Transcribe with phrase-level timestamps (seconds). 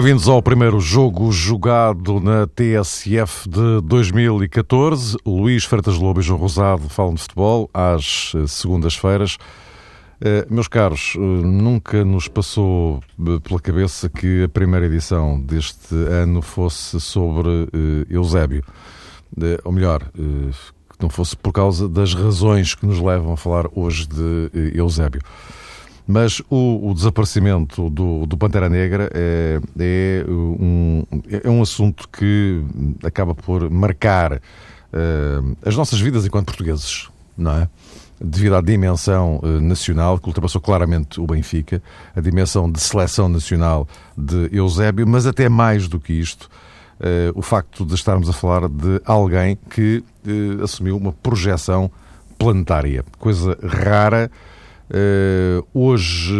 [0.00, 5.16] bem-vindos ao primeiro jogo jogado na TSF de 2014.
[5.26, 9.38] Luís Freitas Lobo e João Rosado falam de futebol às eh, segundas-feiras.
[10.20, 13.02] Uh, meus caros, uh, nunca nos passou
[13.42, 17.68] pela cabeça que a primeira edição deste ano fosse sobre
[18.08, 18.62] Eusébio.
[19.64, 24.06] ou melhor, que não fosse por causa das razões que nos levam a falar hoje
[24.06, 25.22] de Eusébio.
[26.10, 31.04] Mas o, o desaparecimento do, do, Pantera Negra é, é, um,
[31.44, 32.62] é um assunto que
[33.04, 37.68] acaba por marcar uh, as nossas vidas enquanto portugueses, não é?
[38.18, 41.82] Devido à dimensão uh, nacional, que ultrapassou claramente o Benfica,
[42.16, 46.44] a dimensão de seleção nacional de Eusébio, mas até mais do que isto,
[47.00, 50.02] uh, o facto de estarmos a falar de alguém que
[50.64, 51.90] assumiu uma projeção
[52.38, 54.57] planetária, coisa rara Uh,
[55.74, 56.34] hoje,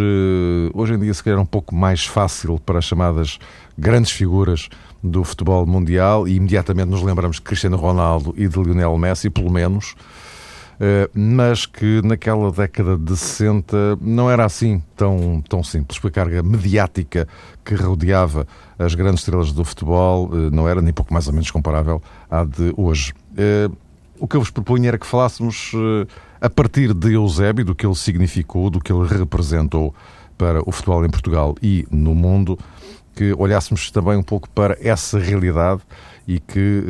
[0.74, 3.38] hoje em dia, se calhar, é um pouco mais fácil para as chamadas
[3.77, 4.68] grandes figuras
[5.02, 9.50] do futebol mundial e imediatamente nos lembramos de Cristiano Ronaldo e de Lionel Messi, pelo
[9.50, 16.19] menos, uh, mas que naquela década de 60 não era assim tão, tão simples, porque
[16.19, 17.28] a carga mediática
[17.64, 18.46] que rodeava
[18.78, 22.44] as grandes estrelas do futebol uh, não era nem pouco mais ou menos comparável à
[22.44, 23.14] de hoje.
[24.19, 25.72] o que eu vos propunha era que falássemos
[26.41, 29.94] a partir de Eusébio, do que ele significou, do que ele representou
[30.36, 32.58] para o futebol em Portugal e no mundo,
[33.14, 35.83] que olhássemos também um pouco para essa realidade
[36.27, 36.84] e que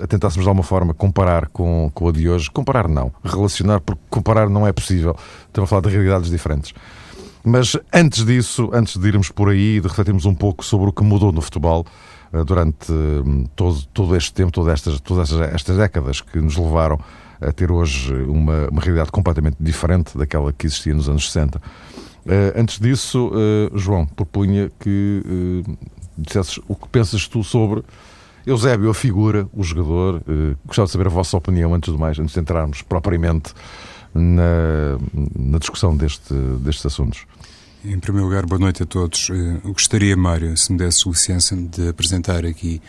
[0.00, 2.50] eh, tentássemos de alguma forma comparar com, com a de hoje.
[2.50, 5.16] Comparar não, relacionar, porque comparar não é possível.
[5.46, 6.74] Estamos a falar de realidades diferentes.
[7.44, 10.92] Mas antes disso, antes de irmos por aí e de refletirmos um pouco sobre o
[10.92, 11.86] que mudou no futebol
[12.32, 16.98] eh, durante eh, todo, todo este tempo, todas estas, todas estas décadas que nos levaram
[17.40, 21.58] a ter hoje uma, uma realidade completamente diferente daquela que existia nos anos 60.
[21.58, 21.60] Uh,
[22.26, 25.78] eh, antes disso, uh, João, propunha que uh,
[26.16, 27.82] dissesses o que pensas tu sobre
[28.46, 30.22] Eusébio, a figura, o jogador.
[30.66, 33.54] Gostava de saber a vossa opinião, antes de mais, antes de entrarmos propriamente
[34.12, 34.98] na,
[35.34, 37.26] na discussão deste, destes assuntos.
[37.82, 39.30] Em primeiro lugar, boa noite a todos.
[39.30, 42.82] Eu gostaria, Mário, se me desse licença, de apresentar aqui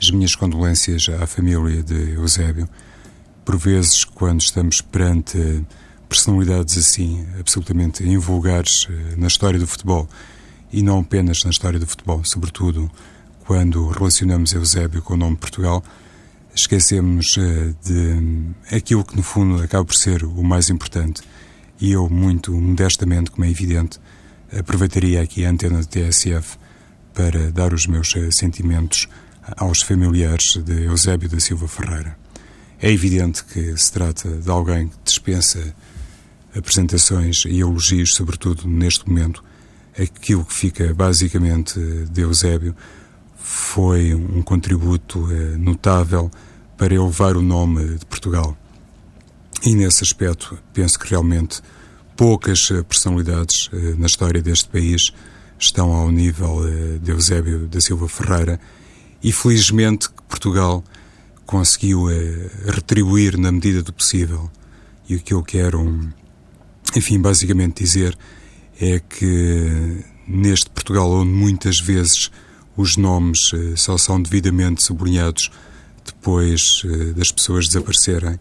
[0.00, 2.66] as minhas condolências à família de Eusébio
[3.44, 5.64] por vezes, quando estamos perante
[6.08, 10.08] personalidades assim, absolutamente invulgares eh, na história do futebol,
[10.72, 12.90] e não apenas na história do futebol, sobretudo
[13.44, 15.82] quando relacionamos Eusébio com o nome Portugal,
[16.54, 21.22] esquecemos eh, de aquilo que, no fundo, acaba por ser o mais importante.
[21.80, 23.98] E eu, muito modestamente, como é evidente,
[24.56, 26.56] aproveitaria aqui a antena de TSF
[27.14, 29.08] para dar os meus eh, sentimentos
[29.56, 32.21] aos familiares de Eusébio da Silva Ferreira.
[32.82, 35.72] É evidente que se trata de alguém que dispensa
[36.52, 39.44] apresentações e elogios, sobretudo neste momento.
[39.96, 41.78] Aquilo que fica basicamente
[42.10, 42.74] de Eusébio
[43.36, 46.28] foi um contributo eh, notável
[46.76, 48.56] para elevar o nome de Portugal.
[49.64, 51.62] E nesse aspecto, penso que realmente
[52.16, 55.12] poucas eh, personalidades eh, na história deste país
[55.56, 56.62] estão ao nível
[57.00, 58.58] de Eusébio da Silva Ferreira
[59.22, 60.82] e felizmente Portugal
[61.52, 64.50] conseguiu é, retribuir na medida do possível.
[65.06, 66.10] E o que eu quero,
[66.96, 68.16] enfim, basicamente dizer
[68.80, 72.30] é que neste Portugal, onde muitas vezes
[72.74, 75.50] os nomes é, só são devidamente sublinhados
[76.06, 78.40] depois é, das pessoas desaparecerem,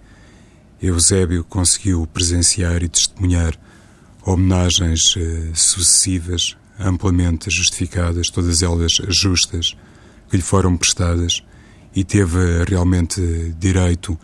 [0.81, 3.59] Eusébio conseguiu presenciar e testemunhar
[4.25, 5.15] homenagens
[5.53, 9.75] sucessivas, amplamente justificadas, todas elas justas,
[10.29, 11.43] que lhe foram prestadas
[11.95, 14.17] e teve realmente direito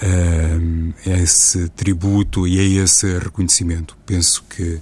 [0.00, 3.96] a, esse tributo e a esse reconhecimento.
[4.06, 4.80] Penso que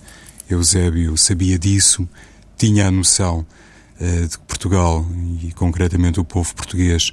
[0.49, 2.09] Eusébio sabia disso,
[2.57, 3.47] tinha a noção
[4.01, 5.07] uh, de que Portugal,
[5.43, 7.13] e concretamente o povo português,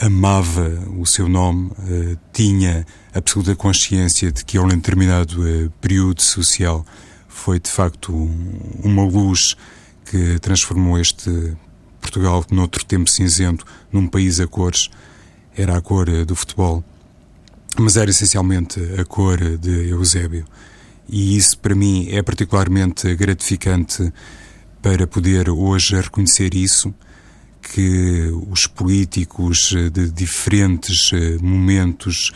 [0.00, 6.22] amava o seu nome, uh, tinha absoluta consciência de que, a um determinado uh, período
[6.22, 6.86] social,
[7.26, 8.12] foi de facto
[8.82, 9.56] uma luz
[10.04, 11.56] que transformou este
[12.08, 14.88] Portugal, noutro tempo cinzento, num país a cores,
[15.54, 16.82] era a cor eh, do futebol,
[17.78, 20.46] mas era essencialmente a cor de Eusébio.
[21.06, 24.10] E isso, para mim, é particularmente gratificante
[24.80, 26.94] para poder hoje reconhecer isso,
[27.60, 32.32] que os políticos eh, de diferentes eh, momentos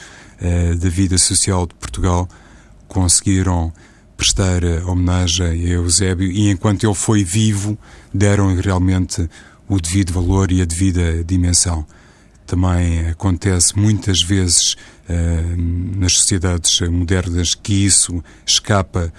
[0.81, 2.29] da vida social de Portugal
[2.89, 3.73] conseguiram
[4.17, 7.79] prestar homenagem a Eusébio e enquanto ele foi vivo
[8.13, 9.31] deram realmente
[9.69, 11.87] o devido valor e a devida dimensão.
[12.47, 14.75] Também acontece muitas vezes
[15.09, 19.13] uh, nas sociedades modernas que isso escapa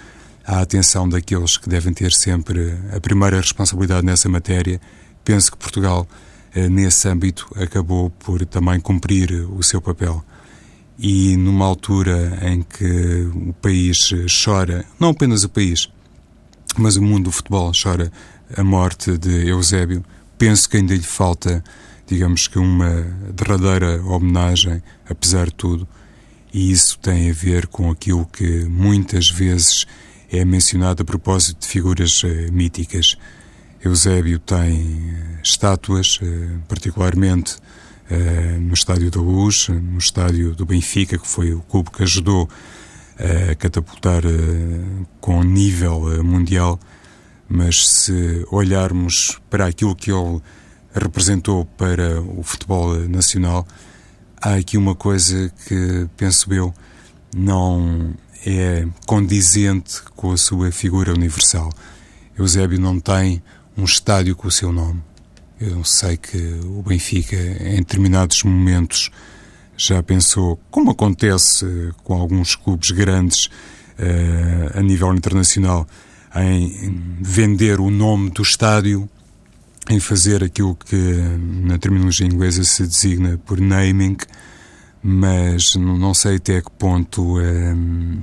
[0.46, 4.80] à atenção daqueles que devem ter sempre a primeira responsabilidade nessa matéria.
[5.24, 6.06] Penso que Portugal,
[6.54, 10.22] eh, nesse âmbito, acabou por também cumprir o seu papel.
[10.98, 14.10] E numa altura em que o país
[14.44, 15.88] chora, não apenas o país,
[16.76, 18.12] mas o mundo do futebol chora
[18.54, 20.04] a morte de Eusébio,
[20.38, 21.62] penso que ainda lhe falta,
[22.06, 23.02] digamos que, uma
[23.32, 25.88] derradeira homenagem, apesar de tudo,
[26.54, 29.86] e isso tem a ver com aquilo que muitas vezes
[30.30, 33.16] é mencionado a propósito de figuras uh, míticas.
[33.84, 37.56] Eusébio tem eh, estátuas, uh, particularmente
[38.10, 42.48] uh, no Estádio da Luz, no Estádio do Benfica, que foi o clube que ajudou
[43.18, 44.22] a catapultar
[45.20, 46.80] com nível mundial.
[47.48, 50.40] Mas se olharmos para aquilo que ele
[50.94, 53.66] representou para o futebol nacional,
[54.40, 56.72] há aqui uma coisa que, penso eu,
[57.34, 58.14] não
[58.46, 61.72] é condizente com a sua figura universal.
[62.38, 63.42] Eusébio não tem
[63.76, 65.02] um estádio com o seu nome.
[65.60, 69.10] Eu sei que o Benfica, em determinados momentos,
[69.76, 75.86] já pensou, como acontece com alguns clubes grandes uh, a nível internacional,
[76.36, 79.08] em vender o nome do estádio,
[79.88, 80.96] em fazer aquilo que
[81.62, 84.16] na terminologia inglesa se designa por naming,
[85.02, 88.22] mas não sei até que ponto hum,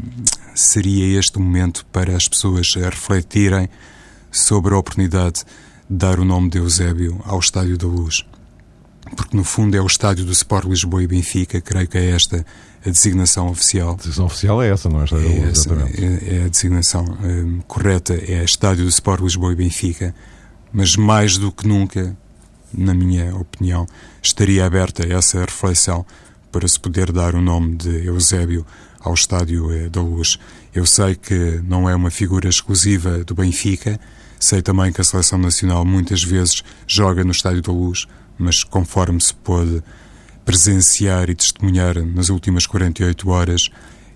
[0.56, 3.70] seria este o momento para as pessoas refletirem
[4.32, 5.44] sobre a oportunidade
[5.90, 8.26] de dar o nome de Eusébio ao Estádio da Luz.
[9.16, 12.46] Porque, no fundo, é o estádio do Sport Lisboa e Benfica, creio que é esta
[12.86, 13.92] a designação oficial.
[13.92, 15.04] A designação oficial é essa, não é?
[15.06, 16.04] Estádio é, Luz, exatamente.
[16.04, 20.16] É, é, a designação hum, correta, é Estádio do Sport Lisboa e Benfica,
[20.74, 22.16] mas mais do que nunca,
[22.74, 23.86] na minha opinião,
[24.22, 26.06] estaria aberta essa reflexão
[26.52, 28.66] para se poder dar o nome de Eusébio
[29.00, 30.38] ao Estádio eh, da Luz.
[30.74, 34.00] Eu sei que não é uma figura exclusiva do Benfica,
[34.40, 38.08] sei também que a Seleção Nacional muitas vezes joga no Estádio da Luz,
[38.38, 39.84] mas conforme se pôde
[40.52, 43.70] presenciar e testemunhar nas últimas 48 horas,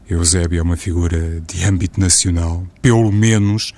[0.09, 3.73] Eusébio é uma figura de âmbito nacional, pelo menos,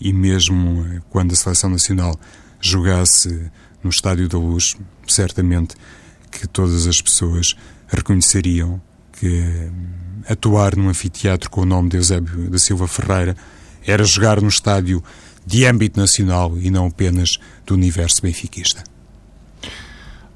[0.00, 2.18] e mesmo eh, quando a Seleção Nacional
[2.62, 3.50] jogasse
[3.84, 4.74] no Estádio da Luz,
[5.06, 5.76] certamente
[6.30, 7.54] que todas as pessoas
[7.86, 8.80] reconheceriam
[9.12, 13.36] que hum, atuar num anfiteatro com o nome de Eusébio da Silva Ferreira
[13.86, 15.04] era jogar num estádio
[15.44, 18.82] de âmbito nacional e não apenas do universo benfiquista.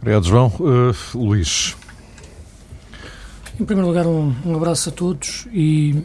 [0.03, 0.53] Obrigado, João.
[0.61, 1.75] Uh, Luís.
[3.59, 6.05] Em primeiro lugar, um, um abraço a todos e,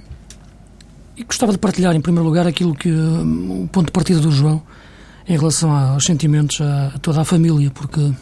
[1.18, 4.32] e, gostava de partilhar, em primeiro lugar, aquilo que um, o ponto de partida do
[4.32, 4.62] João
[5.28, 8.14] em relação aos sentimentos a, a toda a família, porque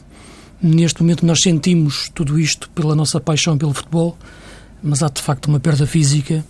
[0.61, 4.17] Neste momento nós sentimos tudo isto pela nossa paixão pelo futebol,
[4.81, 6.43] mas há de facto uma perda física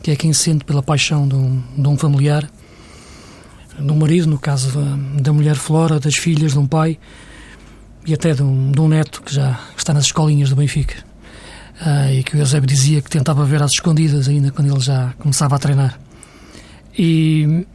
[0.00, 2.48] que é quem sente pela paixão de um, de um familiar,
[3.76, 6.98] de um marido, no caso da, da, mulher Flora, das filhas, de um pai
[8.08, 11.04] e até de um, de um neto que já está nas escolinhas do Benfica.
[11.78, 15.12] Ah, e que o Eusébio dizia que tentava ver às escondidas ainda quando ele já
[15.18, 16.00] começava a treinar.
[16.96, 17.66] E,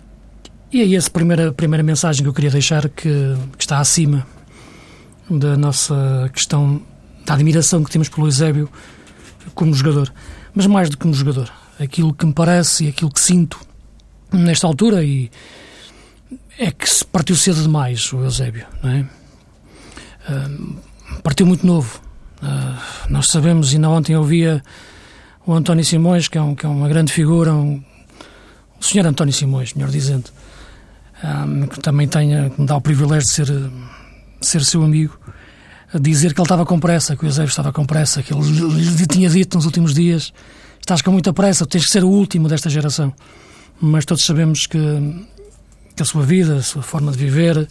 [0.72, 4.25] e é essa a primeira, primeira mensagem que eu queria deixar que, que está acima
[5.30, 6.82] da nossa questão
[7.24, 8.68] da admiração que temos pelo Eusébio
[9.54, 10.12] como jogador.
[10.56, 11.54] Mas mais do que como jogador.
[11.80, 13.60] Aquilo que me parece e aquilo que sinto
[14.32, 15.30] nesta altura e
[16.58, 19.23] é que se partiu cedo demais o Eusébio, não é?
[20.30, 20.75] Uh,
[21.22, 22.01] partiu muito novo.
[22.42, 24.62] Uh, nós sabemos, ainda ontem eu via
[25.46, 27.84] o António Simões, que é, um, que é uma grande figura, um,
[28.80, 30.30] o senhor António Simões, melhor dizendo,
[31.24, 33.48] um, que também tenha, que me dá o privilégio de ser
[34.44, 35.18] ser seu amigo,
[35.94, 38.42] a dizer que ele estava com pressa, que o Eusébio estava com pressa, que ele
[38.44, 40.34] lhe tinha dito nos últimos dias:
[40.80, 43.13] estás com muita pressa, tens que ser o último desta geração.
[43.80, 44.80] Mas todos sabemos que,
[45.96, 47.68] que a sua vida, a sua forma de viver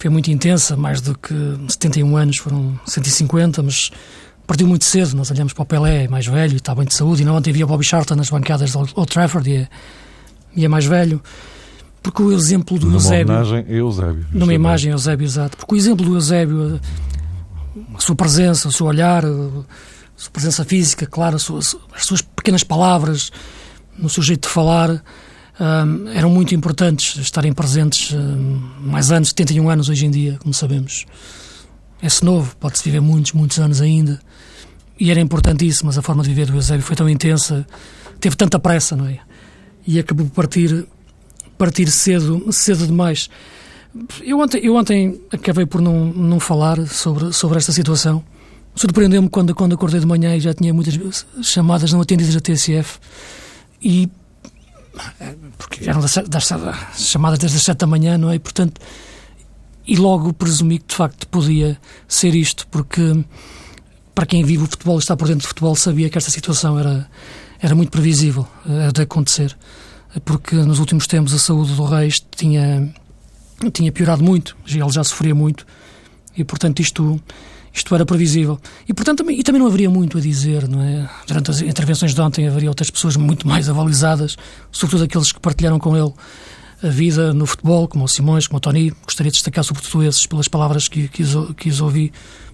[0.00, 1.34] foi muito intensa, mais do que
[1.68, 3.90] 71 anos, foram 150, mas
[4.46, 5.14] partiu muito cedo.
[5.14, 7.66] Nós olhamos para o Pelé, mais velho, está bem de saúde, e não ontem via
[7.66, 9.68] Bobby Charlton nas bancadas do Old Trafford e é,
[10.56, 11.22] e é mais velho.
[12.02, 13.26] Porque o exemplo do numa Eusébio.
[13.26, 14.26] Numa imagem a Eusébio.
[14.32, 15.56] Numa imagem a Eusébio, exato.
[15.58, 16.80] Porque o exemplo do Eusébio,
[17.94, 19.28] a sua presença, o seu olhar, a
[20.16, 23.30] sua presença física, claro, as suas, as suas pequenas palavras,
[23.98, 25.02] no seu jeito de falar,
[26.14, 28.16] eram muito importantes estarem presentes
[28.80, 31.06] mais anos, 71 anos hoje em dia, como sabemos.
[32.02, 34.20] É-se novo, pode-se viver muitos, muitos anos ainda.
[34.98, 37.66] E era importantíssimo, mas a forma de viver do Eusébio foi tão intensa,
[38.18, 39.18] teve tanta pressa, não é?
[39.86, 40.86] E acabou por partir
[41.60, 43.28] partir cedo, cedo demais.
[44.22, 48.24] Eu ontem, eu ontem acabei por não, não falar sobre, sobre esta situação.
[48.74, 52.98] Surpreendeu-me quando, quando acordei de manhã e já tinha muitas chamadas não atendidas da TSF.
[53.82, 54.08] E
[55.60, 56.48] porque eram das, das,
[56.96, 58.36] chamadas desde as sete da manhã, não é?
[58.36, 58.80] E, portanto,
[59.86, 63.22] e logo presumi que de facto podia ser isto, porque
[64.14, 66.78] para quem vive o futebol e está por dentro do futebol sabia que esta situação
[66.78, 67.06] era,
[67.60, 69.54] era muito previsível uh, de acontecer,
[70.24, 72.92] porque nos últimos tempos a saúde do Reis tinha,
[73.70, 75.66] tinha piorado muito, ele já sofria muito,
[76.34, 77.20] e portanto isto
[77.72, 78.58] isto era previsível.
[78.88, 81.08] E, portanto, também, e também não haveria muito a dizer, não é?
[81.26, 84.36] Durante as intervenções de ontem haveria outras pessoas muito mais avalizadas,
[84.72, 86.12] sobretudo aqueles que partilharam com ele
[86.82, 88.92] a vida no futebol, como o Simões, como o Tony.
[89.04, 91.22] Gostaria de destacar sobretudo esses pelas palavras que, que,
[91.68, 92.12] os ouvi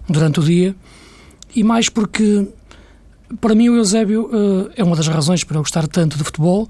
[0.08, 0.74] durante o dia.
[1.54, 2.48] E mais porque,
[3.40, 6.68] para mim, o Eusébio uh, é uma das razões para eu gostar tanto de futebol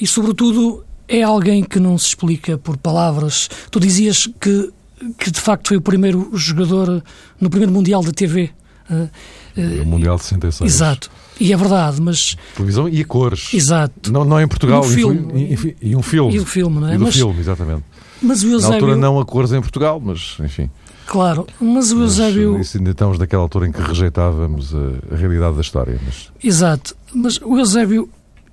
[0.00, 3.48] e, sobretudo, é alguém que não se explica por palavras.
[3.70, 4.70] Tu dizias que
[5.18, 7.02] que de facto foi o primeiro jogador
[7.40, 8.50] no primeiro Mundial da TV.
[8.90, 9.08] Uh,
[9.56, 10.74] uh, o Mundial de 66.
[10.74, 11.10] Exato.
[11.40, 12.36] E é verdade, mas.
[12.54, 13.52] Televisão e a cores.
[13.52, 14.12] Exato.
[14.12, 14.84] Não, não em Portugal.
[14.84, 15.32] E, um filme.
[15.34, 16.34] E, e, um filme.
[16.34, 16.94] E o filme, não é?
[16.94, 17.82] E mas, filme, exatamente.
[18.22, 18.70] Mas o Eusébio...
[18.70, 20.70] Na altura não a cores em Portugal, mas enfim.
[21.06, 22.54] Claro, mas o Eusébio.
[22.58, 25.98] Mas, ainda estamos naquela altura em que rejeitávamos a, a realidade da história.
[26.04, 26.30] Mas...
[26.42, 26.94] Exato.
[27.12, 28.08] Mas o Eusébio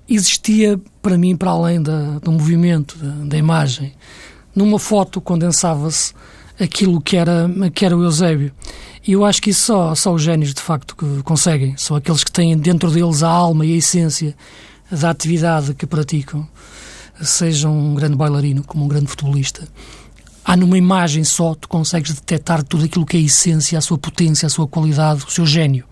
[0.08, 3.92] existia para mim para além da, do movimento, da, da imagem.
[4.54, 6.12] Numa foto condensava-se
[6.60, 8.52] aquilo que era, que era o Eusébio.
[9.06, 11.74] E eu acho que isso só, só os génios, de facto, que conseguem.
[11.76, 14.36] São aqueles que têm dentro deles a alma e a essência
[14.90, 16.46] da atividade que praticam.
[17.22, 19.66] Seja um grande bailarino, como um grande futebolista.
[20.44, 23.98] Há numa imagem só, tu consegues detectar tudo aquilo que é a essência, a sua
[23.98, 25.84] potência, a sua qualidade, o seu gênio.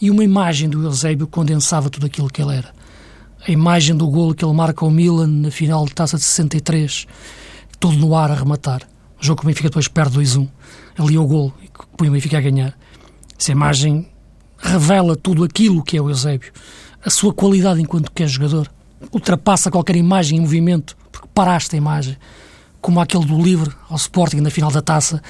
[0.00, 2.72] E uma imagem do Eusébio condensava tudo aquilo que ele era.
[3.46, 7.06] A imagem do golo que ele marca ao Milan na final de taça de 63,
[7.78, 8.91] todo no ar a rematar
[9.22, 10.48] o jogo que o Benfica depois perde 2-1,
[10.98, 12.76] ali é o gol que põe o Benfica a ganhar.
[13.38, 14.08] Essa imagem
[14.58, 16.52] revela tudo aquilo que é o Eusébio.
[17.04, 18.68] A sua qualidade enquanto que é jogador.
[19.12, 22.16] Ultrapassa qualquer imagem em movimento, porque paraste a imagem.
[22.80, 25.22] Como aquele do livre ao Sporting na final da taça,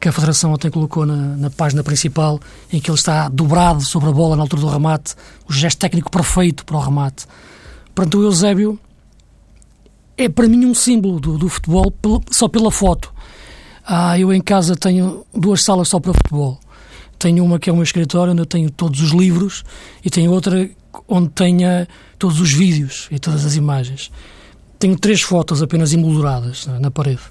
[0.00, 2.38] que a Federação ontem colocou na, na, página principal,
[2.72, 5.14] em que ele está dobrado sobre a bola na altura do remate,
[5.48, 7.26] o gesto técnico perfeito para o remate.
[7.92, 8.78] Portanto, o Eusébio
[10.16, 11.92] é para mim um símbolo do, do futebol
[12.30, 13.12] só pela foto.
[13.84, 16.60] Ah, eu em casa tenho duas salas só para futebol.
[17.18, 19.64] Tenho uma que é o meu escritório, onde eu tenho todos os livros,
[20.04, 20.68] e tenho outra
[21.08, 21.88] onde tenha
[22.18, 24.10] todos os vídeos e todas as imagens.
[24.78, 27.22] Tenho três fotos apenas emolduradas na, na parede.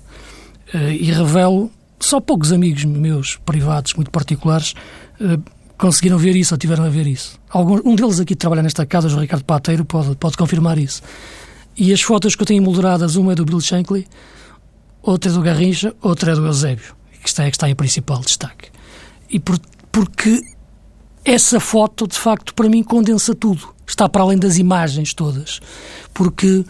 [0.73, 1.69] Uh, e revelo,
[1.99, 4.73] só poucos amigos meus, privados, muito particulares,
[5.19, 5.41] uh,
[5.77, 7.37] conseguiram ver isso ou tiveram a ver isso.
[7.49, 11.01] Algum, um deles aqui trabalha nesta casa, o Ricardo Pateiro, pode, pode confirmar isso.
[11.75, 14.07] E as fotos que eu tenho emolduradas, uma é do Bill Shankly,
[15.01, 18.69] outra é do Garrincha, outra é do Eusébio, que está, que está em principal destaque.
[19.29, 19.59] E por,
[19.91, 20.41] porque
[21.23, 23.73] essa foto, de facto, para mim condensa tudo.
[23.87, 25.59] Está para além das imagens todas.
[26.13, 26.65] Porque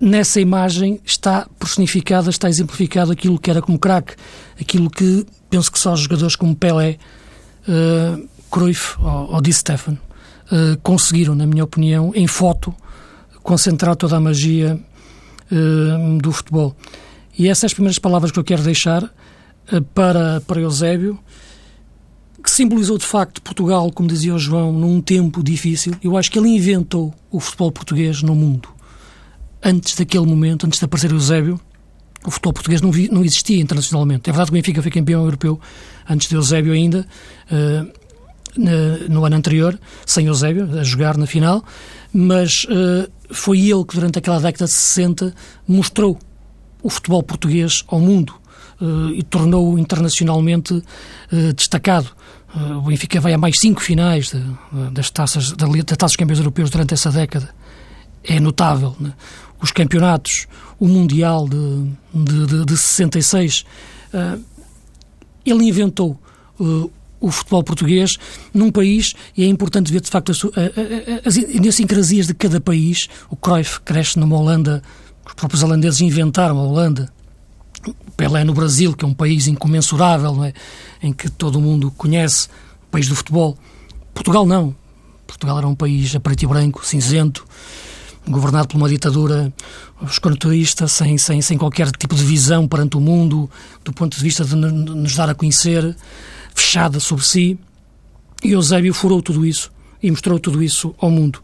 [0.00, 4.14] nessa imagem está personificada, está exemplificado aquilo que era como craque,
[4.60, 6.98] aquilo que penso que só jogadores como Pelé,
[7.68, 9.98] uh, Cruyff ou, ou Di Stefano
[10.46, 12.74] uh, conseguiram, na minha opinião, em foto,
[13.44, 14.80] concentrar toda a magia
[15.52, 16.74] uh, do futebol.
[17.38, 21.20] E essas são as primeiras palavras que eu quero deixar uh, para, para Eusébio,
[22.42, 25.94] que simbolizou de facto Portugal, como dizia o João, num tempo difícil.
[26.02, 28.68] Eu acho que ele inventou o futebol português no mundo.
[29.62, 31.60] Antes daquele momento, antes de aparecer Eusébio,
[32.26, 34.28] o futebol português não, vi, não existia internacionalmente.
[34.28, 35.60] É verdade que o Benfica foi campeão europeu
[36.08, 37.06] antes de Eusébio ainda,
[37.50, 38.04] uh,
[39.08, 41.64] no ano anterior, sem Eusébio, a jogar na final,
[42.14, 45.34] mas uh, foi ele que durante aquela década de 60
[45.66, 46.16] mostrou
[46.80, 48.32] o futebol português ao mundo
[48.80, 52.08] uh, e tornou-o internacionalmente uh, destacado.
[52.78, 54.40] O Benfica vai a mais cinco finais de,
[54.92, 57.52] das taças da, da taças campeões europeus durante essa década.
[58.22, 58.94] É notável.
[59.00, 59.12] Né?
[59.60, 60.46] Os campeonatos,
[60.78, 63.64] o Mundial de, de, de, de 66,
[65.44, 66.16] ele inventou
[67.26, 68.18] o futebol português
[68.52, 73.08] num país, e é importante ver de facto as, as, as idiosincrasias de cada país.
[73.30, 74.82] O Cruyff cresce numa Holanda
[75.26, 77.12] os próprios holandeses inventaram a Holanda.
[78.16, 80.52] Pelé no Brasil, que é um país incomensurável, é?
[81.02, 82.48] em que todo o mundo conhece,
[82.86, 83.58] o país do futebol.
[84.12, 84.74] Portugal não.
[85.26, 87.44] Portugal era um país a preto e branco, cinzento,
[88.28, 89.52] governado por uma ditadura
[90.08, 93.50] escroturista, sem, sem, sem qualquer tipo de visão perante o mundo,
[93.82, 95.96] do ponto de vista de nos dar a conhecer,
[96.54, 97.58] fechada sobre si.
[98.42, 101.42] E Eusébio furou tudo isso e mostrou tudo isso ao mundo.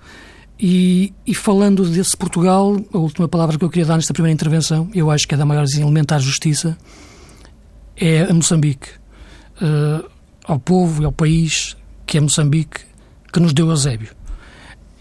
[0.59, 4.91] E, e, falando desse Portugal, a última palavra que eu queria dar nesta primeira intervenção,
[4.95, 6.77] eu acho que é da maior elementar justiça,
[7.97, 8.89] é a Moçambique.
[9.57, 10.09] Uh,
[10.51, 12.81] ao povo e ao país que é Moçambique,
[13.33, 14.11] que nos deu Eusébio.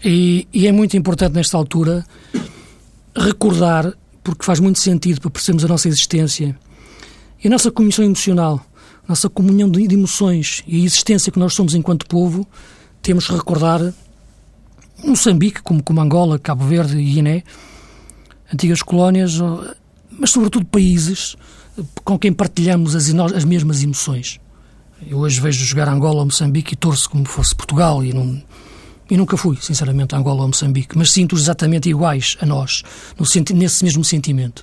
[0.04, 2.06] E, e é muito importante nesta altura
[3.16, 6.56] recordar, porque faz muito sentido para percebermos a nossa existência
[7.42, 8.64] e a nossa comunhão emocional,
[9.10, 12.46] nossa comunhão de emoções e a existência que nós somos enquanto povo,
[13.02, 13.92] temos que recordar
[15.04, 17.42] Moçambique, como, como Angola, Cabo Verde e Guiné,
[18.52, 19.36] antigas colónias,
[20.10, 21.36] mas sobretudo países
[22.04, 24.38] com quem partilhamos as, as mesmas emoções.
[25.04, 28.40] Eu hoje vejo jogar Angola ou Moçambique e torço como fosse Portugal e, não,
[29.10, 32.84] e nunca fui, sinceramente, a Angola ou Moçambique, mas sinto-os exatamente iguais a nós,
[33.18, 33.26] no,
[33.56, 34.62] nesse mesmo sentimento.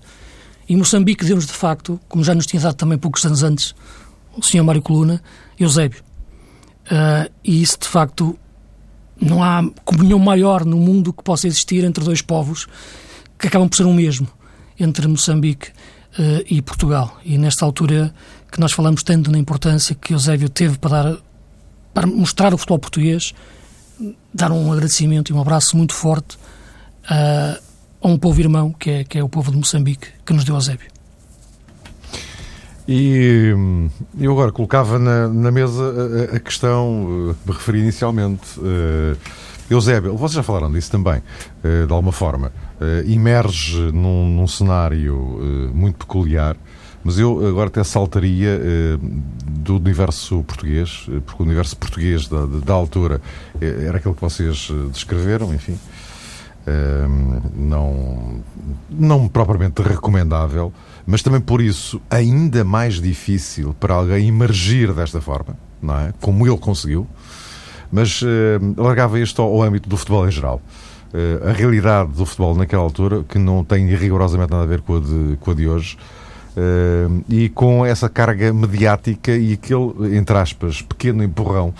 [0.69, 3.75] E Moçambique deu-nos, de facto, como já nos tinha dado também poucos anos antes,
[4.37, 4.63] o Sr.
[4.63, 5.21] Mário Coluna,
[5.59, 6.01] Eusébio.
[6.85, 8.37] Uh, e isso, de facto,
[9.19, 12.67] não há comunhão maior no mundo que possa existir entre dois povos
[13.37, 14.27] que acabam por ser o um mesmo,
[14.79, 17.17] entre Moçambique uh, e Portugal.
[17.25, 18.13] E nesta altura
[18.51, 21.17] que nós falamos tanto na importância que Eusébio teve para, dar,
[21.93, 23.33] para mostrar o futebol português,
[24.33, 27.61] dar um agradecimento e um abraço muito forte uh,
[28.01, 30.55] a um povo irmão, que é, que é o povo de Moçambique, que nos deu
[30.55, 30.96] Eusébio.
[32.87, 39.17] E hum, eu agora colocava na, na mesa a, a, questão, me referi inicialmente, uh,
[39.69, 45.15] Eusébio, vocês já falaram disso também, uh, de alguma forma, uh, emerge num, num cenário
[45.15, 46.55] uh, muito peculiar,
[47.03, 48.59] mas eu agora até saltaria
[49.45, 53.21] do universo português, porque o universo português da, da altura
[53.61, 55.79] era aquele que vocês descreveram, enfim,
[57.55, 58.41] não,
[58.89, 60.73] não propriamente recomendável,
[61.05, 66.13] mas também por isso ainda mais difícil para alguém emergir desta forma, não é?
[66.19, 67.07] Como ele conseguiu
[67.91, 68.21] mas
[68.75, 70.61] largava isto ao, âmbito do futebol em geral.
[71.13, 74.97] Uh, a realidade do futebol naquela altura, que não tem rigorosamente nada a ver com
[74.97, 75.97] a de, com a de hoje,
[76.57, 81.73] uh, e com essa carga mediática e aquele, entre aspas, pequeno empurrão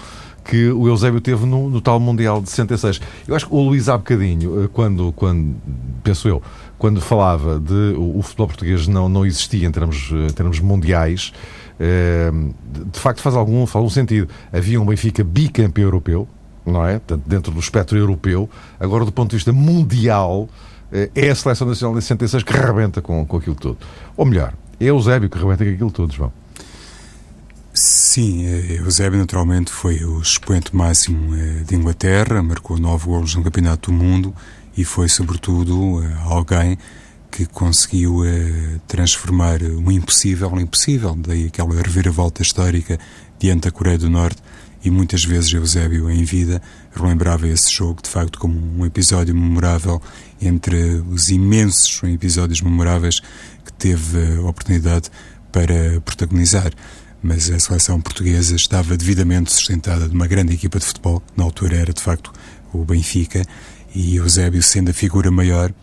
[0.48, 3.02] que o Eusébio teve no, no, tal Mundial de 66.
[3.28, 5.56] Eu acho que o Luís há bocadinho, quando, quando
[6.04, 6.42] penso eu,
[6.78, 11.34] quando falava de o, o futebol português não, não existia em termos, em termos mundiais,
[11.80, 12.52] Ehm,
[12.92, 14.28] de facto faz algum, faz algum sentido.
[14.52, 16.28] Havia um Benfica bicampeão europeu,
[16.66, 17.00] não é?
[17.26, 18.50] dentro do espectro europeu.
[18.80, 20.50] Agora, do ponto de vista mundial,
[20.92, 23.78] eh, é a seleção nacional de 66 que rebenta com, com aquilo tudo.
[24.16, 26.32] Ou melhor, é Eusébio que rebenta com aquilo tudo, João.
[27.80, 33.44] Sim, eh, Eusébio naturalmente foi o expoente máximo eh, de Inglaterra, marcou nove golos no
[33.44, 34.34] Campeonato do Mundo
[34.76, 36.76] e foi, sobretudo, alguém
[37.30, 42.98] que conseguiu eh, transformar o impossível no impossível, daí aquela reviravolta histórica
[43.38, 44.42] diante da Coreia do Norte
[44.84, 46.60] e muitas vezes Eusébio em vida
[46.96, 50.02] relembrava esse jogo de facto como um episódio memorável
[50.42, 53.20] entre os imensos episódios memoráveis
[53.64, 55.12] que teve a oportunidade
[55.52, 56.72] para protagonizar.
[57.28, 61.76] Mas a seleção portuguesa estava devidamente sustentada de uma grande equipa de futebol, na altura
[61.76, 62.32] era de facto
[62.72, 63.44] o Benfica,
[63.94, 65.74] e Eusébio sendo a figura maior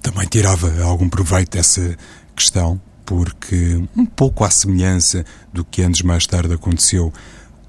[0.00, 1.94] também tirava algum proveito dessa
[2.34, 7.12] questão, porque um pouco à semelhança do que anos mais tarde aconteceu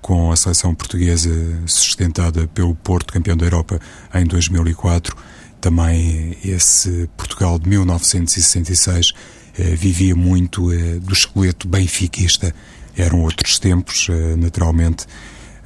[0.02, 1.30] com a seleção portuguesa
[1.65, 3.82] sustentada pelo Porto, campeão da Europa
[4.13, 5.13] em 2004,
[5.60, 9.12] também esse Portugal de 1966
[9.58, 12.56] eh, vivia muito eh, do esqueleto benfiquista.
[12.97, 15.05] Eram outros tempos, eh, naturalmente,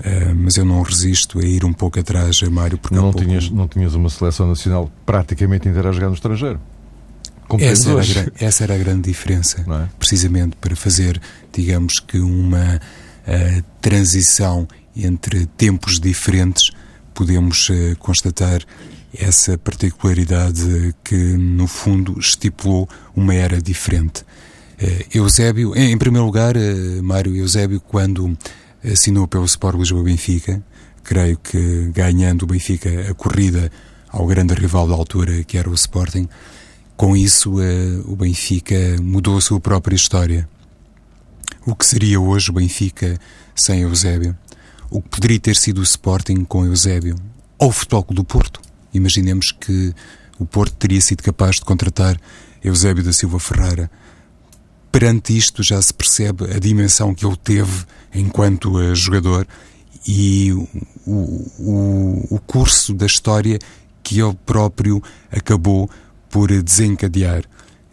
[0.02, 3.20] Uh, mas eu não resisto a ir um pouco atrás, Mário, porque não, pouco...
[3.24, 6.60] tinhas, não tinhas uma seleção nacional praticamente inteira a jogar no estrangeiro.
[7.60, 9.90] Essa era, a, essa era, a, grande diferença, é?
[10.00, 11.22] precisamente para fazer,
[11.54, 16.72] digamos que, uma uh, transição entre tempos diferentes,
[17.14, 18.62] podemos uh, constatar
[19.14, 24.24] essa particularidade que, no fundo, estipulou uma era diferente.
[25.14, 26.56] Eusébio, em, primeiro lugar,
[27.04, 28.38] Mário Eusébio, quando
[28.84, 30.64] assinou pelo Sport Lisboa Benfica,
[31.04, 33.72] creio que ganhando o Benfica a corrida
[34.10, 36.28] ao grande rival da altura, que era o Sporting.
[36.98, 40.48] Com isso, eh, o Benfica mudou a sua própria história.
[41.66, 43.18] O que seria hoje o Benfica
[43.56, 44.38] sem Eusébio?
[44.90, 47.16] O que poderia ter sido o Sporting com Eusébio?
[47.58, 48.62] Ou o Futebol do Porto?
[48.94, 49.94] Imaginemos que
[50.38, 52.20] o Porto teria sido capaz de contratar
[52.64, 53.90] Eusébio da Silva Ferreira
[54.92, 59.48] perante isto já se percebe a dimensão que ele teve enquanto uh, jogador
[60.08, 60.68] e o,
[61.06, 63.60] o, o curso da história
[64.04, 65.02] que ele próprio
[65.32, 65.90] acabou
[66.30, 67.44] por desencadear.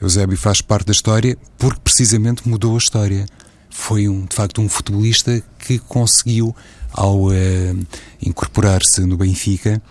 [0.01, 3.27] Eusébio faz parte da história porque precisamente mudou a história.
[3.71, 6.55] Foi, um, de facto, um futebolista que conseguiu,
[6.93, 7.87] ao uh,
[8.23, 9.83] incorporar-se no Benfica,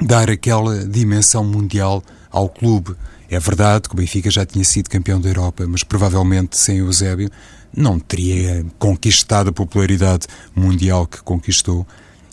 [0.00, 2.94] dar aquela dimensão mundial ao clube
[3.30, 7.30] é verdade que o Benfica já tinha sido campeão da Europa, mas provavelmente sem Eusébio
[7.76, 11.86] não teria conquistado a popularidade mundial que conquistou.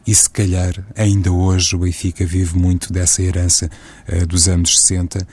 [0.08, 3.70] E se calhar ainda hoje o Benfica vive muito dessa herança
[4.08, 5.28] uh, dos anos 60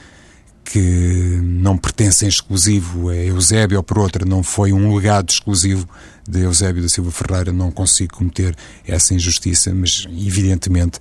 [0.65, 5.89] que não pertencem exclusivo a Eusébio ou por outra, não foi um legado exclusivo
[6.27, 10.99] de Eusébio da Silva Ferreira, não consigo cometer essa injustiça, mas evidentemente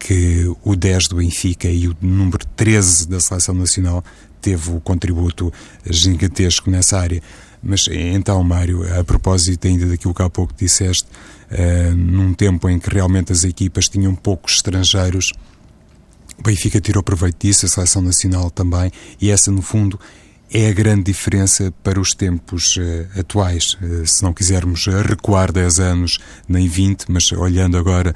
[0.00, 4.02] que o 10 do Benfica e o número 13 da Seleção Nacional
[4.40, 5.52] teve o contributo
[5.84, 7.22] gigantesco nessa área.
[7.62, 11.06] Mas então, Mário, a propósito ainda daquilo que há pouco disseste,
[11.52, 15.32] uh, num tempo em que realmente as equipas tinham poucos estrangeiros,
[16.38, 20.00] o Benfica tirou proveito disso, a Seleção Nacional também, e essa, no fundo,
[20.50, 23.74] é a grande diferença para os tempos uh, atuais.
[23.74, 28.14] Uh, se não quisermos recuar 10 anos, nem 20, mas olhando agora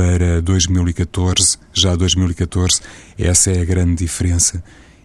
[0.00, 2.80] para 2014, já 2014,
[3.18, 4.64] essa é a grande diferença.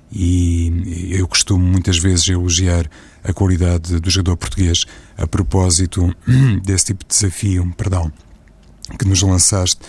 [0.09, 2.89] E eu costumo muitas vezes elogiar
[3.21, 4.85] a qualidade do jogador português
[5.17, 6.15] a propósito
[6.63, 8.09] desse tipo de desafio, perdão,
[8.97, 9.81] que nos lançaste.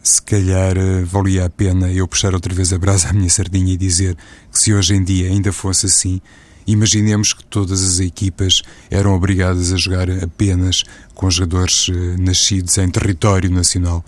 [0.00, 3.72] Se calhar eh, valia a pena eu puxar outra vez a brasa à minha sardinha
[3.72, 4.16] e dizer
[4.52, 6.20] que se hoje em dia ainda fosse assim,
[6.64, 12.88] imaginemos que todas as equipas eram obrigadas a jogar apenas com jogadores eh, nascidos em
[12.88, 14.04] território nacional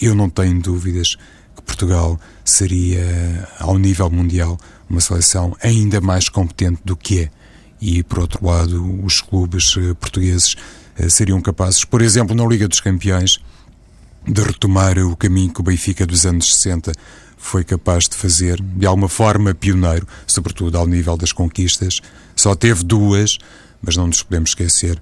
[0.00, 1.16] eu não tenho dúvidas
[1.54, 7.30] que Portugal seria, ao nível mundial, uma seleção ainda mais competente do que é.
[7.80, 10.56] E, por outro lado, os clubes eh, portugueses
[10.96, 13.40] eh, seriam capazes, por exemplo, na Liga dos Campeões,
[14.26, 16.92] de retomar o caminho que o Benfica dos anos 60
[17.36, 22.00] foi capaz de fazer, de alguma forma pioneiro, sobretudo ao nível das conquistas.
[22.34, 23.36] Só teve duas,
[23.82, 24.98] mas não nos podemos esquecer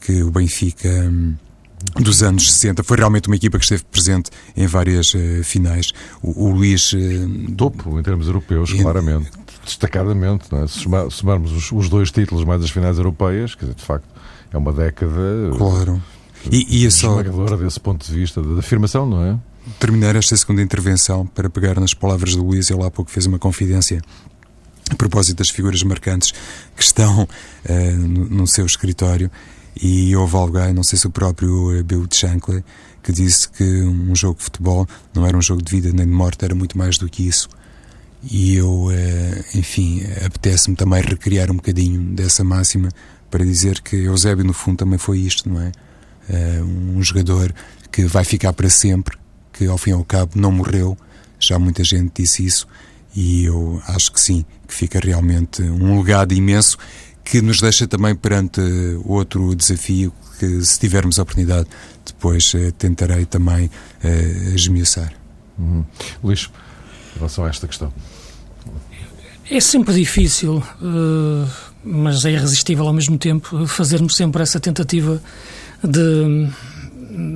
[0.00, 1.34] que o Benfica hum,
[1.98, 2.82] dos anos 60.
[2.82, 5.92] Foi realmente uma equipa que esteve presente em várias uh, finais.
[6.22, 6.92] O, o Luís.
[6.92, 9.30] Uh, Topo, em termos europeus, claramente.
[9.64, 10.54] Destacadamente.
[10.54, 10.66] É?
[10.66, 14.08] Se somarmos os, os, dois títulos mais as finais europeias, quer dizer, de facto,
[14.52, 15.50] é uma década.
[15.56, 16.02] Claro.
[16.50, 17.22] E, e é só.
[17.22, 19.38] desse ponto de vista, da afirmação, não é?
[19.78, 23.38] Terminar esta segunda intervenção para pegar nas palavras do Luís, ele há pouco fez uma
[23.38, 24.00] confidência
[24.90, 26.32] a propósito das figuras marcantes
[26.74, 29.30] que estão uh, no, no seu escritório
[29.80, 32.64] e houve alguém, não sei se o próprio Bill Shankly,
[33.02, 36.12] que disse que um jogo de futebol não era um jogo de vida nem de
[36.12, 37.48] morte, era muito mais do que isso.
[38.22, 42.90] E eu, eh, enfim, apetece-me também recriar um bocadinho dessa máxima
[43.30, 45.72] para dizer que Eusébio, no fundo, também foi isto, não é?
[46.28, 47.54] Eh, um jogador
[47.90, 49.16] que vai ficar para sempre,
[49.52, 50.98] que ao fim e ao cabo não morreu,
[51.38, 52.66] já muita gente disse isso,
[53.16, 56.76] e eu acho que sim, que fica realmente um legado imenso
[57.30, 58.60] que nos deixa também perante
[59.04, 61.68] outro desafio que, se tivermos a oportunidade,
[62.04, 63.70] depois eh, tentarei também
[64.02, 65.12] eh, esmiuçar.
[65.56, 65.84] Uhum.
[66.24, 66.50] Luís,
[67.14, 67.92] em relação a esta questão.
[69.48, 71.48] É sempre difícil, uh,
[71.84, 75.22] mas é irresistível ao mesmo tempo, fazermos sempre essa tentativa
[75.84, 76.48] de,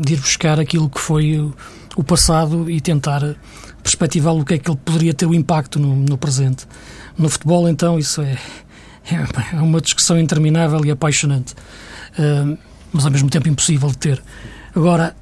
[0.03, 1.55] de ir buscar aquilo que foi o,
[1.97, 3.37] o passado e tentar
[3.81, 6.67] perspectivar o que é que ele poderia ter o impacto no, no presente.
[7.17, 8.37] No futebol, então, isso é,
[9.11, 12.57] é uma discussão interminável e apaixonante, uh,
[12.93, 14.23] mas ao mesmo tempo impossível de ter.
[14.75, 15.15] Agora.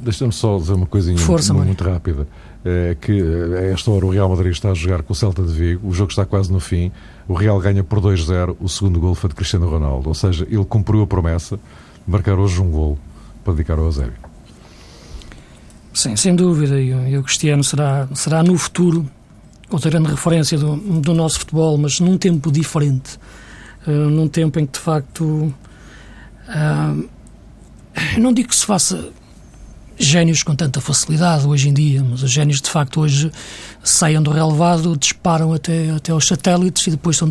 [0.00, 2.26] Deixa-me só dizer uma coisinha Força, muito, muito rápida.
[2.64, 5.52] É que a esta hora o Real Madrid está a jogar com o Celta de
[5.52, 6.90] Vigo, o jogo está quase no fim,
[7.28, 10.64] o Real ganha por 2-0, o segundo gol foi de Cristiano Ronaldo, ou seja, ele
[10.64, 12.98] cumpriu a promessa de marcar hoje um gol
[13.44, 14.14] para dedicar ao Eusébio.
[15.92, 19.08] Sim, sem dúvida, e o Cristiano será, será no futuro
[19.70, 23.18] outra grande referência do, do nosso futebol, mas num tempo diferente,
[23.86, 27.08] uh, num tempo em que de facto uh,
[28.18, 29.10] não digo que se faça
[29.98, 33.32] génios com tanta facilidade hoje em dia, mas os génios de facto hoje
[33.82, 37.30] saem do relevado, disparam até, até aos satélites e depois são,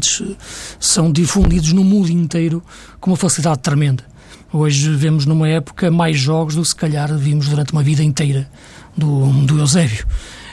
[0.80, 2.63] são difundidos no mundo inteiro
[3.00, 4.04] com uma facilidade tremenda.
[4.52, 8.50] Hoje vemos numa época mais jogos do que se calhar vimos durante uma vida inteira
[8.98, 10.06] do, do Eusébio.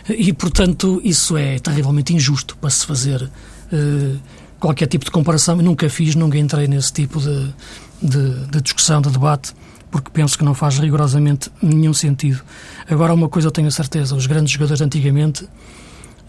[0.09, 4.19] E, portanto, isso é terrivelmente injusto para se fazer uh,
[4.59, 5.57] qualquer tipo de comparação.
[5.57, 7.55] Eu nunca fiz, nunca entrei nesse tipo de,
[8.03, 9.53] de, de, discussão, de debate,
[9.91, 12.43] porque penso que não faz rigorosamente nenhum sentido.
[12.89, 15.49] Agora, uma coisa eu tenho a certeza: os grandes jogadores antigamente,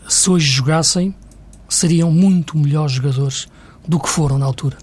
[0.08, 1.14] se hoje jogassem,
[1.68, 3.48] seriam muito melhores jogadores
[3.88, 4.78] do que foram na altura.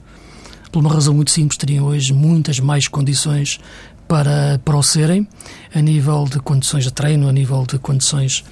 [0.73, 3.59] Por uma razão muito simples, teriam hoje muitas mais condições
[4.07, 5.27] para, para o serem,
[5.75, 8.45] a nível de condições de treino, a nível de condições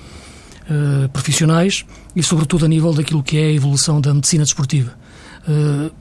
[0.69, 4.93] uh, profissionais e, sobretudo, a nível daquilo que é a evolução da medicina desportiva.
[5.49, 5.93] Uh,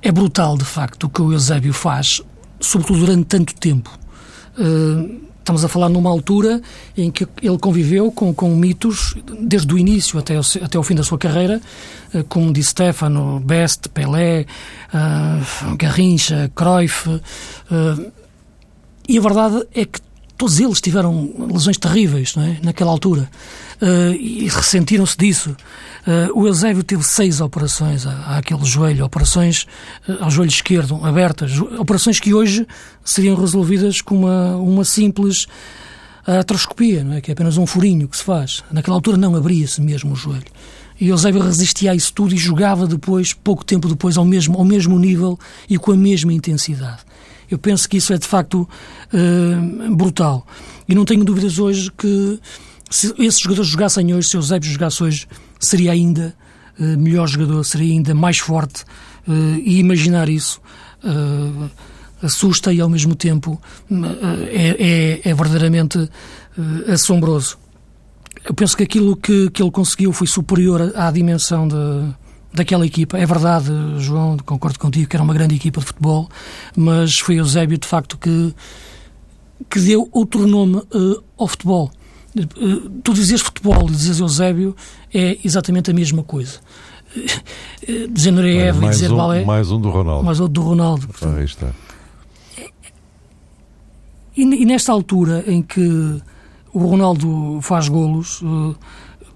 [0.00, 2.22] é brutal, de facto, o que o Eusébio faz,
[2.60, 3.90] sobretudo durante tanto tempo.
[4.58, 6.60] Uh, estamos a falar numa altura
[6.96, 10.94] em que ele conviveu com, com mitos desde o início até o, até o fim
[10.94, 11.60] da sua carreira,
[12.28, 14.46] como disse Stefano, Best, Pelé,
[15.76, 17.20] Garrincha, Cruyff.
[19.08, 19.98] e a verdade é que
[20.42, 22.56] todos eles tiveram lesões terríveis não é?
[22.64, 23.30] naquela altura
[23.80, 25.56] uh, e ressentiram-se disso.
[26.04, 29.68] Uh, o Eusébio teve seis operações àquele joelho, operações
[30.08, 32.66] uh, ao joelho esquerdo, abertas, operações que hoje
[33.04, 35.46] seriam resolvidas com uma, uma simples
[36.26, 37.20] artroscopia, não é?
[37.20, 38.64] que é apenas um furinho que se faz.
[38.72, 40.42] Naquela altura não abria-se mesmo o joelho.
[41.00, 44.64] E Eusébio resistia a isso tudo e jogava depois, pouco tempo depois, ao mesmo, ao
[44.64, 45.38] mesmo nível
[45.70, 47.11] e com a mesma intensidade.
[47.52, 48.66] Eu penso que isso é de facto
[49.12, 50.46] uh, brutal.
[50.88, 52.40] E não tenho dúvidas hoje que
[52.90, 55.28] se esses jogadores jogassem hoje, se Eusébio jogasse hoje,
[55.60, 56.34] seria ainda
[56.78, 58.84] uh, melhor jogador, seria ainda mais forte.
[59.28, 60.60] Uh, e imaginar isso
[62.22, 63.60] assusta e ao mesmo tempo
[64.52, 66.08] é, é, é verdadeiramente
[66.86, 67.58] assombroso.
[68.44, 71.74] Eu penso que aquilo que, que ele conseguiu foi superior à dimensão de,
[72.52, 73.18] daquela equipa.
[73.18, 76.28] É verdade, João, concordo contigo que era uma grande equipa de futebol,
[76.76, 78.54] mas foi Eusébio, de facto, que,
[79.70, 81.90] que deu outro nome uh, ao futebol.
[82.36, 84.76] Uh, tu dizias futebol e dizes Eusébio,
[85.12, 86.60] é exatamente a mesma coisa.
[87.16, 89.44] Uh, dizer Nureyev e dizer um, Balé.
[89.44, 90.24] Mais um do Ronaldo.
[90.24, 91.08] Mais outro do Ronaldo.
[91.36, 91.70] Aí está.
[94.34, 96.20] E, e nesta altura em que
[96.72, 98.42] o Ronaldo faz golos,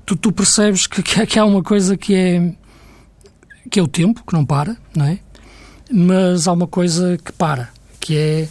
[0.07, 2.55] tu, tu, percebes que, que, há uma coisa que é
[3.71, 5.19] que é o tempo, que não para, não é?
[5.91, 7.69] Mas há uma coisa que para,
[8.01, 8.49] que é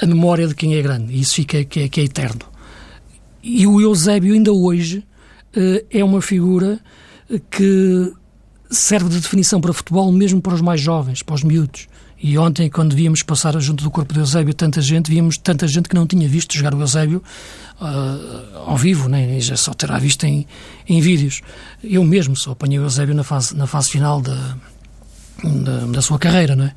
[0.00, 2.42] a memória de quem é grande, e isso fica que é, que é eterno.
[3.42, 5.04] E o Eusébio, ainda hoje,
[5.56, 6.80] uh, é uma figura
[7.50, 8.12] que
[8.70, 11.88] serve de definição para futebol, mesmo para os mais jovens, para os miúdos.
[12.22, 15.88] E ontem, quando víamos passar junto do corpo do Eusébio tanta gente, víamos tanta gente
[15.88, 17.22] que não tinha visto jogar o Eusébio
[17.80, 20.46] uh, ao vivo, nem já só terá visto em,
[20.88, 21.42] em vídeos.
[21.84, 24.56] Eu mesmo só apanhei o Eusébio na fase, na fase final da,
[25.44, 26.74] da, da sua carreira, não é?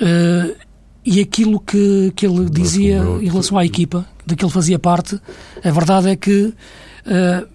[0.00, 0.56] Uh,
[1.04, 5.20] e aquilo que, que ele dizia em relação à equipa, de que ele fazia parte,
[5.62, 7.46] a verdade é que uh,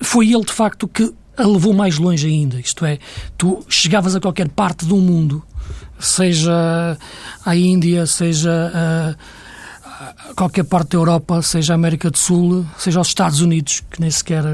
[0.00, 2.60] foi ele, de facto, que a levou mais longe ainda.
[2.60, 2.98] Isto é,
[3.36, 5.42] tu chegavas a qualquer parte do mundo
[5.98, 6.98] seja
[7.44, 13.08] a Índia, seja a qualquer parte da Europa, seja a América do Sul, seja aos
[13.08, 14.44] Estados Unidos, que nem sequer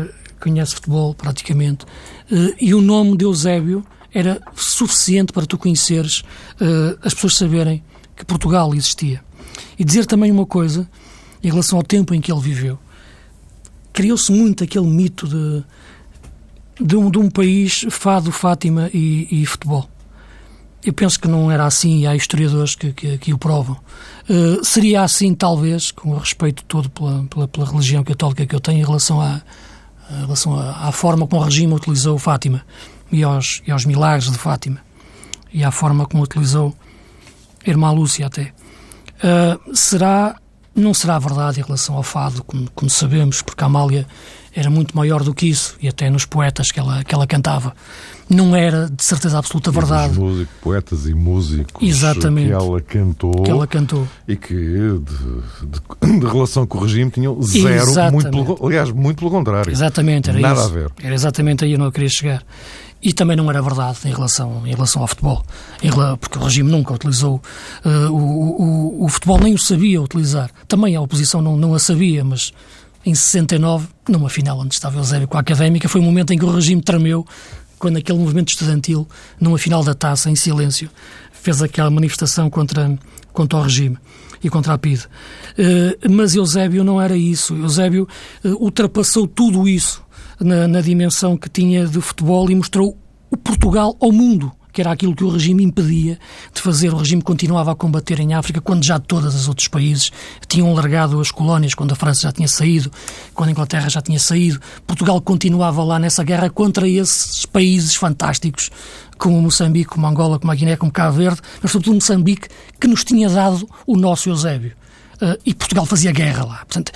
[0.40, 1.86] conhece futebol praticamente,
[2.30, 6.22] eh, e o nome de Eusébio era suficiente para tu conheceres,
[6.60, 7.82] eh, as pessoas saberem
[8.16, 9.22] que Portugal existia.
[9.78, 10.88] E dizer também uma coisa
[11.42, 12.78] em relação ao tempo em que ele viveu.
[13.92, 15.64] Criou-se muito aquele mito de,
[16.80, 19.88] de, um, de um país fado, Fátima e, e futebol.
[20.84, 23.76] Eu penso que não era assim e há historiadores que, que, que o provam.
[24.28, 28.60] Uh, seria assim, talvez, com o respeito todo pela, pela, pela, religião católica que eu
[28.60, 29.40] tenho em relação, à,
[30.10, 32.64] em relação à, à, forma como o regime utilizou Fátima
[33.10, 34.80] e aos, e aos milagres de Fátima
[35.52, 36.74] e à forma como utilizou
[37.66, 38.52] Irmã Lúcia até.
[39.16, 40.36] Uh, será,
[40.74, 44.06] não será verdade em relação ao fado, como, como sabemos, porque a Amália
[44.56, 47.74] era muito maior do que isso, e até nos poetas que ela, que ela cantava.
[48.28, 50.18] Não era, de certeza absoluta, verdade.
[50.18, 52.48] Músicos, poetas e músicos Exatamente.
[52.48, 53.42] que ela cantou.
[53.42, 54.08] Que ela cantou.
[54.26, 59.18] E que, de, de, de relação com o regime, tinham zero, muito pelo, aliás, muito
[59.18, 59.70] pelo contrário.
[59.70, 60.70] Exatamente, era Nada isso.
[60.70, 60.90] a ver.
[61.02, 62.42] Era exatamente aí onde eu queria chegar.
[63.02, 65.44] E também não era verdade em relação, em relação ao futebol,
[66.18, 67.42] porque o regime nunca utilizou
[67.84, 70.50] uh, o, o, o, futebol, nem o sabia utilizar.
[70.66, 72.54] Também a oposição não, não a sabia, mas
[73.06, 76.44] em 69, numa final onde estava Eusébio com a Académica, foi o momento em que
[76.44, 77.24] o regime tremeu,
[77.78, 79.06] quando aquele movimento estudantil,
[79.40, 80.90] numa final da taça, em silêncio,
[81.32, 82.98] fez aquela manifestação contra,
[83.32, 83.96] contra o regime
[84.42, 85.04] e contra a PIDE.
[85.56, 87.54] Uh, mas Eusébio não era isso.
[87.54, 88.08] Eusébio
[88.44, 90.02] uh, ultrapassou tudo isso
[90.40, 92.98] na, na dimensão que tinha de futebol e mostrou
[93.30, 96.18] o Portugal ao mundo que era aquilo que o regime impedia
[96.52, 96.92] de fazer.
[96.92, 100.12] O regime continuava a combater em África quando já todos os outros países
[100.46, 102.92] tinham largado as colónias, quando a França já tinha saído,
[103.32, 104.60] quando a Inglaterra já tinha saído.
[104.86, 108.70] Portugal continuava lá nessa guerra contra esses países fantásticos,
[109.16, 112.46] como Moçambique, como Angola, como a Guiné, como Cabo Verde, mas sobretudo Moçambique,
[112.78, 114.72] que nos tinha dado o nosso Eusébio.
[115.14, 116.56] Uh, e Portugal fazia guerra lá.
[116.66, 116.92] Portanto,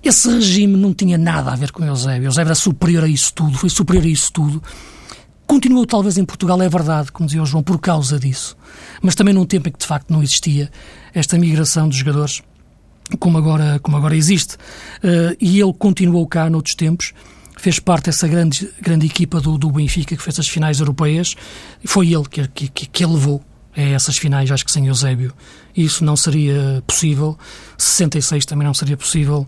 [0.00, 2.28] esse regime não tinha nada a ver com Eusébio.
[2.28, 4.62] Eusébio era superior a isso tudo, foi superior a isso tudo.
[5.52, 8.56] Continuou talvez em Portugal, é verdade, como dizia o João, por causa disso.
[9.02, 10.70] Mas também num tempo em que de facto não existia
[11.12, 12.42] esta migração de jogadores
[13.18, 14.54] como agora, como agora existe.
[14.54, 17.12] Uh, e ele continuou cá noutros tempos,
[17.58, 21.34] fez parte dessa grande, grande equipa do, do Benfica que fez as finais europeias.
[21.84, 23.44] Foi ele que, que, que ele levou
[23.76, 25.34] a essas finais, acho que sem Eusébio.
[25.76, 27.38] Isso não seria possível.
[27.76, 29.46] 66 também não seria possível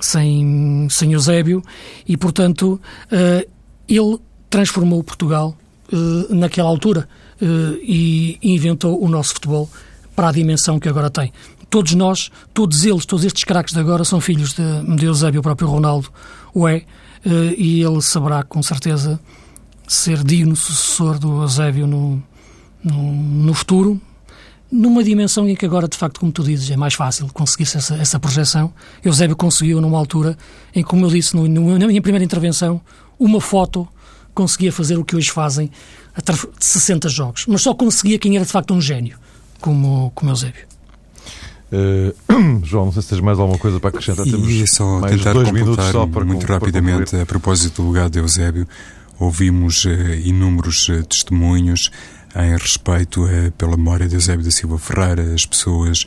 [0.00, 1.62] sem, sem Eusébio.
[2.08, 2.80] E, portanto,
[3.12, 3.50] uh,
[3.86, 4.18] ele
[4.52, 5.56] transformou Portugal
[5.90, 7.08] uh, naquela altura
[7.40, 9.68] uh, e inventou o nosso futebol
[10.14, 11.32] para a dimensão que agora tem.
[11.70, 15.42] Todos nós, todos eles, todos estes craques de agora são filhos de, de Eusébio, o
[15.42, 16.10] próprio Ronaldo
[16.52, 16.84] o é,
[17.24, 19.18] uh, e ele saberá com certeza
[19.88, 22.22] ser digno sucessor do Eusébio no,
[22.84, 23.98] no, no, futuro,
[24.70, 27.94] numa dimensão em que agora, de facto, como tu dizes, é mais fácil conseguir essa,
[27.94, 28.70] essa projeção.
[29.02, 30.36] Eusébio conseguiu numa altura
[30.74, 32.82] em como eu disse no, no, na minha primeira intervenção,
[33.18, 33.88] uma foto
[34.34, 35.70] conseguia fazer o que hoje fazem
[36.16, 39.18] de 60 jogos, mas só conseguia quem era de facto um gênio,
[39.60, 40.72] como, como Eusébio.
[41.72, 42.14] Uh,
[42.62, 44.26] João, não sei se tens mais alguma coisa para acrescentar.
[44.26, 47.90] Temos e só mais tentar dois minutos só para muito para rapidamente a propósito do
[47.90, 48.68] legado de Eusébio.
[49.18, 49.88] Ouvimos uh,
[50.22, 51.90] inúmeros uh, testemunhos
[52.34, 53.26] em respeito
[53.58, 56.06] pela memória de Eusébio da Silva Ferreira, as pessoas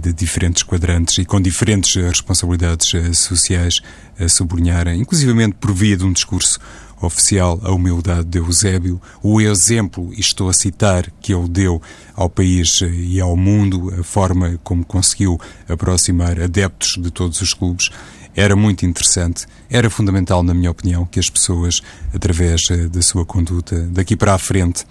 [0.00, 3.80] de diferentes quadrantes e com diferentes responsabilidades sociais
[4.16, 6.60] a sublinharem, inclusivamente por via de um discurso
[7.00, 11.80] oficial a humildade de Eusébio, o exemplo, e estou a citar, que ele deu
[12.14, 17.90] ao país e ao mundo, a forma como conseguiu aproximar adeptos de todos os clubes,
[18.34, 19.46] era muito interessante.
[19.70, 21.82] Era fundamental, na minha opinião, que as pessoas,
[22.14, 24.84] através eh, da sua conduta, daqui para a frente,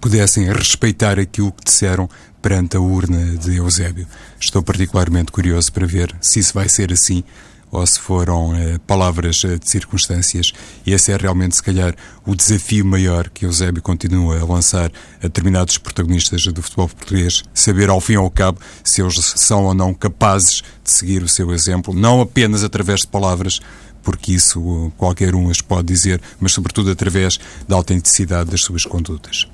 [0.00, 2.10] pudessem respeitar aquilo que disseram
[2.42, 4.06] perante a urna de Eusébio.
[4.38, 7.22] Estou particularmente curioso para ver se isso vai ser assim
[7.70, 10.52] ou se foram eh, palavras eh, de circunstâncias.
[10.86, 11.94] E esse é realmente, se calhar,
[12.26, 17.90] o desafio maior que Eusébio continua a lançar a determinados protagonistas do futebol português, saber
[17.90, 21.52] ao fim e ao cabo se eles são ou não capazes de seguir o seu
[21.52, 23.60] exemplo, não apenas através de palavras,
[24.02, 29.46] porque isso qualquer um as pode dizer, mas sobretudo através da autenticidade das suas condutas.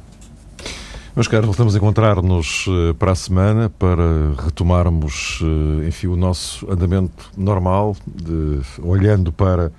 [1.14, 6.68] Meus caros, voltamos a encontrar-nos eh, para a semana para retomarmos, eh, enfim, o nosso
[6.68, 9.70] andamento normal, de, olhando para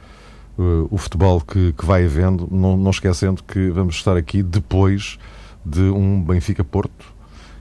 [0.57, 5.19] uh, o futebol que, que vai havendo, não, não, esquecendo que vamos estar aqui depois
[5.65, 7.13] de um Benfica-Porto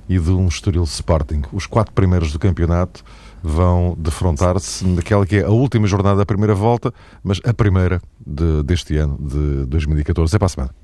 [0.08, 1.42] e de um Estoril Sporting.
[1.52, 3.02] Os quatro primeiros do campeonato
[3.42, 8.62] vão defrontar-se naquela que é a última jornada da primeira volta, mas a primeira de,
[8.62, 10.36] deste ano, de 2014.
[10.36, 10.83] É para a semana.